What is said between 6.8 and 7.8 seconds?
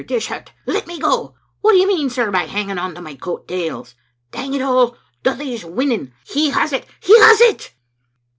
he has it!"